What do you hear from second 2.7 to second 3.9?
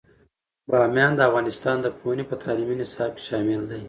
نصاب کې شامل دی.